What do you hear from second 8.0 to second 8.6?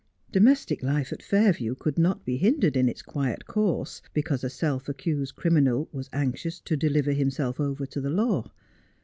the law.